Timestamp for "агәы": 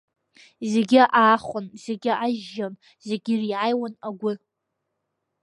4.07-4.33